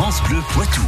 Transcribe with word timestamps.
France 0.00 0.22
Bleu 0.28 0.38
Poitou. 0.50 0.80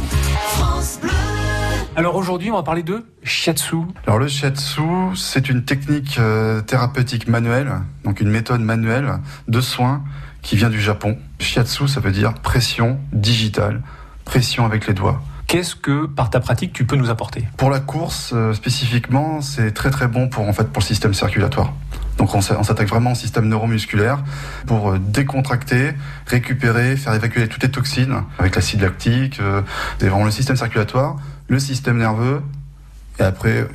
Alors 1.97 2.15
aujourd'hui, 2.15 2.49
on 2.49 2.55
va 2.55 2.63
parler 2.63 2.81
de 2.81 3.05
shiatsu. 3.23 3.75
Alors 4.07 4.19
le 4.19 4.29
shiatsu, 4.29 4.81
c'est 5.17 5.49
une 5.49 5.65
technique 5.65 6.17
euh, 6.17 6.61
thérapeutique 6.61 7.27
manuelle, 7.27 7.73
donc 8.05 8.21
une 8.21 8.29
méthode 8.29 8.61
manuelle 8.61 9.19
de 9.49 9.59
soins 9.59 10.01
qui 10.41 10.55
vient 10.55 10.69
du 10.69 10.79
Japon. 10.79 11.17
Shiatsu, 11.39 11.89
ça 11.89 11.99
veut 11.99 12.13
dire 12.13 12.35
pression 12.35 13.01
digitale, 13.11 13.81
pression 14.23 14.65
avec 14.65 14.87
les 14.87 14.93
doigts. 14.93 15.21
Qu'est-ce 15.45 15.75
que, 15.75 16.05
par 16.05 16.29
ta 16.29 16.39
pratique, 16.39 16.71
tu 16.71 16.85
peux 16.85 16.95
nous 16.95 17.09
apporter? 17.09 17.43
Pour 17.57 17.69
la 17.69 17.81
course 17.81 18.31
euh, 18.33 18.53
spécifiquement, 18.53 19.41
c'est 19.41 19.73
très 19.73 19.89
très 19.89 20.07
bon 20.07 20.29
pour 20.29 20.47
en 20.47 20.53
fait 20.53 20.71
pour 20.71 20.79
le 20.79 20.85
système 20.85 21.13
circulatoire. 21.13 21.73
Donc 22.21 22.35
on 22.35 22.41
s'attaque 22.41 22.87
vraiment 22.87 23.13
au 23.13 23.15
système 23.15 23.47
neuromusculaire 23.47 24.19
pour 24.67 24.91
euh, 24.91 24.99
décontracter, 24.99 25.93
récupérer, 26.27 26.95
faire 26.95 27.15
évacuer 27.15 27.47
toutes 27.47 27.63
les 27.63 27.71
toxines 27.71 28.15
avec 28.37 28.55
l'acide 28.55 28.81
lactique. 28.81 29.39
euh, 29.39 29.63
C'est 29.97 30.07
vraiment 30.07 30.25
le 30.25 30.29
système 30.29 30.55
circulatoire, 30.55 31.15
le 31.47 31.57
système 31.57 31.97
nerveux 31.97 32.43
et 33.17 33.23
après 33.23 33.67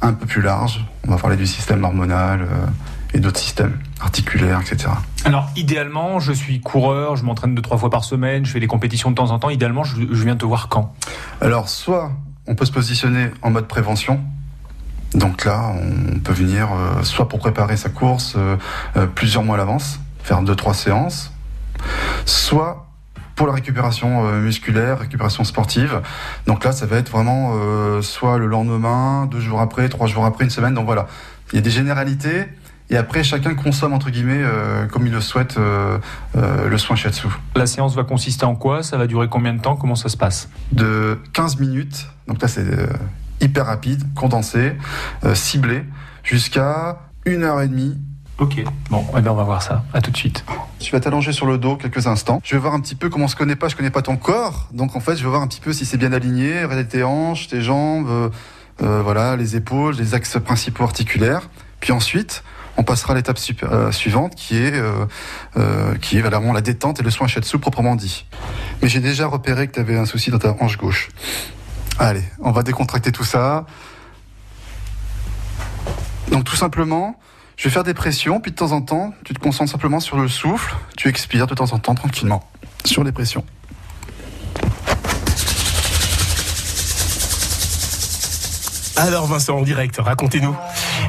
un 0.00 0.12
peu 0.12 0.26
plus 0.26 0.42
large, 0.42 0.86
on 1.08 1.10
va 1.10 1.16
parler 1.16 1.34
du 1.36 1.48
système 1.48 1.82
hormonal 1.82 2.42
euh, 2.42 2.66
et 3.14 3.18
d'autres 3.18 3.40
systèmes 3.40 3.76
articulaires, 4.00 4.60
etc. 4.60 4.90
Alors 5.24 5.50
idéalement, 5.56 6.20
je 6.20 6.30
suis 6.30 6.60
coureur, 6.60 7.16
je 7.16 7.24
m'entraîne 7.24 7.56
deux 7.56 7.62
trois 7.62 7.78
fois 7.78 7.90
par 7.90 8.04
semaine, 8.04 8.46
je 8.46 8.52
fais 8.52 8.60
des 8.60 8.68
compétitions 8.68 9.10
de 9.10 9.16
temps 9.16 9.32
en 9.32 9.40
temps. 9.40 9.50
Idéalement, 9.50 9.82
je, 9.82 9.96
je 9.96 10.22
viens 10.22 10.36
te 10.36 10.44
voir 10.44 10.68
quand? 10.68 10.94
Alors, 11.40 11.68
soit 11.68 12.12
on 12.46 12.54
peut 12.54 12.64
se 12.64 12.70
positionner 12.70 13.32
en 13.42 13.50
mode 13.50 13.66
prévention. 13.66 14.20
Donc 15.14 15.44
là, 15.44 15.72
on 15.74 16.18
peut 16.18 16.32
venir 16.32 16.68
euh, 16.72 17.02
soit 17.02 17.28
pour 17.28 17.38
préparer 17.38 17.76
sa 17.76 17.88
course 17.88 18.34
euh, 18.36 18.56
euh, 18.96 19.06
plusieurs 19.06 19.42
mois 19.42 19.54
à 19.56 19.58
l'avance, 19.58 20.00
faire 20.22 20.42
deux 20.42 20.54
trois 20.54 20.74
séances, 20.74 21.32
soit 22.26 22.86
pour 23.34 23.46
la 23.46 23.52
récupération 23.52 24.32
musculaire, 24.40 24.98
récupération 24.98 25.44
sportive. 25.44 26.02
Donc 26.46 26.64
là, 26.64 26.72
ça 26.72 26.86
va 26.86 26.96
être 26.96 27.08
vraiment 27.08 27.52
soit 28.02 28.36
le 28.36 28.48
lendemain, 28.48 29.26
deux 29.26 29.38
jours 29.38 29.60
après, 29.60 29.88
trois 29.88 30.08
jours 30.08 30.24
après, 30.24 30.42
une 30.42 30.50
semaine. 30.50 30.74
Donc 30.74 30.86
voilà, 30.86 31.06
il 31.52 31.54
y 31.54 31.58
a 31.58 31.62
des 31.62 31.70
généralités. 31.70 32.46
Et 32.90 32.96
après, 32.96 33.22
chacun 33.22 33.54
consomme 33.54 33.92
entre 33.92 34.10
guillemets 34.10 34.42
euh, 34.42 34.86
comme 34.86 35.06
il 35.06 35.12
le 35.12 35.20
souhaite 35.20 35.58
euh, 35.58 35.98
euh, 36.36 36.68
le 36.68 36.78
soin 36.78 36.96
shiatsu. 36.96 37.28
La 37.54 37.66
séance 37.66 37.94
va 37.94 38.04
consister 38.04 38.46
en 38.46 38.54
quoi? 38.54 38.82
Ça 38.82 38.96
va 38.96 39.06
durer 39.06 39.28
combien 39.28 39.52
de 39.52 39.60
temps? 39.60 39.76
Comment 39.76 39.94
ça 39.94 40.08
se 40.08 40.16
passe? 40.16 40.48
De 40.72 41.18
15 41.34 41.60
minutes, 41.60 42.06
donc 42.26 42.40
là 42.40 42.48
c'est 42.48 42.64
hyper 43.40 43.66
rapide, 43.66 44.02
condensé, 44.14 44.72
euh, 45.24 45.34
ciblé, 45.34 45.84
jusqu'à 46.22 47.00
une 47.24 47.42
heure 47.42 47.60
et 47.60 47.68
demie. 47.68 47.98
Ok. 48.38 48.62
Bon, 48.90 49.04
eh 49.16 49.20
ben 49.20 49.32
on 49.32 49.34
va 49.34 49.42
voir 49.42 49.62
ça. 49.62 49.84
À 49.92 50.00
tout 50.00 50.12
de 50.12 50.16
suite. 50.16 50.44
Tu 50.78 50.92
vas 50.92 51.00
t'allonger 51.00 51.32
sur 51.32 51.46
le 51.46 51.58
dos 51.58 51.76
quelques 51.76 52.06
instants. 52.06 52.40
Je 52.44 52.54
vais 52.54 52.60
voir 52.60 52.74
un 52.74 52.80
petit 52.80 52.94
peu 52.94 53.08
comment 53.08 53.24
on 53.24 53.28
se 53.28 53.34
connaît 53.34 53.56
pas, 53.56 53.68
je 53.68 53.74
connais 53.74 53.90
pas 53.90 54.02
ton 54.02 54.16
corps, 54.16 54.68
donc 54.72 54.94
en 54.94 55.00
fait 55.00 55.16
je 55.16 55.24
vais 55.24 55.28
voir 55.28 55.42
un 55.42 55.48
petit 55.48 55.60
peu 55.60 55.72
si 55.72 55.84
c'est 55.84 55.96
bien 55.96 56.12
aligné, 56.12 56.62
regarder 56.62 56.86
tes 56.86 57.02
hanches, 57.02 57.48
tes 57.48 57.62
jambes, 57.62 58.08
euh, 58.08 58.28
euh, 58.82 59.02
voilà, 59.02 59.34
les 59.34 59.56
épaules, 59.56 59.96
les 59.96 60.14
axes 60.14 60.38
principaux 60.38 60.84
articulaires. 60.84 61.50
Puis 61.80 61.92
ensuite, 61.92 62.44
on 62.78 62.84
passera 62.84 63.12
à 63.12 63.16
l'étape 63.16 63.38
euh, 63.64 63.90
suivante 63.90 64.36
qui 64.36 64.56
est 64.56 64.74
euh, 64.74 65.04
euh, 65.56 65.96
qui 65.96 66.16
est 66.16 66.22
vraiment 66.22 66.52
la 66.52 66.60
détente 66.60 67.00
et 67.00 67.02
le 67.02 67.10
soin 67.10 67.26
shiatsu 67.26 67.58
proprement 67.58 67.96
dit. 67.96 68.24
Mais 68.80 68.88
j'ai 68.88 69.00
déjà 69.00 69.26
repéré 69.26 69.66
que 69.66 69.72
tu 69.72 69.80
avais 69.80 69.98
un 69.98 70.06
souci 70.06 70.30
dans 70.30 70.38
ta 70.38 70.56
hanche 70.60 70.78
gauche. 70.78 71.08
Allez, 71.98 72.22
on 72.38 72.52
va 72.52 72.62
décontracter 72.62 73.10
tout 73.10 73.24
ça. 73.24 73.66
Donc 76.30 76.44
tout 76.44 76.54
simplement, 76.54 77.18
je 77.56 77.64
vais 77.64 77.70
faire 77.70 77.82
des 77.82 77.94
pressions, 77.94 78.40
puis 78.40 78.52
de 78.52 78.56
temps 78.56 78.70
en 78.70 78.82
temps, 78.82 79.12
tu 79.24 79.34
te 79.34 79.40
concentres 79.40 79.72
simplement 79.72 79.98
sur 79.98 80.16
le 80.16 80.28
souffle, 80.28 80.76
tu 80.96 81.08
expires 81.08 81.48
de 81.48 81.54
temps 81.54 81.72
en 81.72 81.78
temps 81.78 81.96
tranquillement 81.96 82.48
sur 82.84 83.02
les 83.02 83.10
pressions. 83.10 83.44
Alors 88.98 89.26
Vincent, 89.26 89.56
en 89.56 89.62
direct, 89.62 89.96
racontez-nous. 90.00 90.56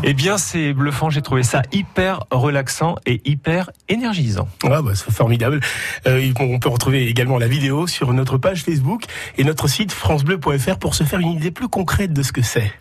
Eh 0.04 0.14
bien, 0.14 0.38
c'est 0.38 0.73
bluffant. 0.73 1.09
J'ai 1.09 1.24
trouvé 1.24 1.41
ça 1.41 1.63
hyper 1.72 2.24
relaxant 2.30 2.96
et 3.08 3.19
hyper 3.25 3.72
énergisant. 3.88 4.47
Ah 4.63 4.84
bah, 4.84 4.91
c'est 4.94 5.12
formidable. 5.12 5.59
Euh, 6.06 6.31
on 6.40 6.59
peut 6.59 6.69
retrouver 6.69 7.08
également 7.08 7.40
la 7.40 7.47
vidéo 7.47 7.88
sur 7.88 8.13
notre 8.13 8.38
page 8.38 8.62
Facebook 8.63 9.06
et 9.40 9.44
notre 9.44 9.68
site 9.68 9.91
francebleu.fr 9.91 10.78
pour 10.78 10.94
se 10.94 11.03
faire 11.03 11.19
une 11.19 11.31
idée 11.31 11.50
plus 11.50 11.68
concrète 11.68 12.13
de 12.13 12.22
ce 12.22 12.31
que 12.31 12.44
c'est. 12.44 12.72